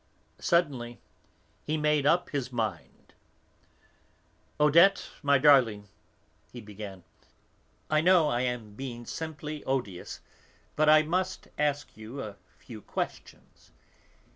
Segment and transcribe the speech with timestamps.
[0.39, 0.99] Suddenly
[1.63, 3.13] he made up his mind.
[4.59, 5.89] "Odette, my darling,"
[6.51, 7.03] he began,
[7.87, 10.19] "I know, I am being simply odious,
[10.75, 13.69] but I must ask you a few questions.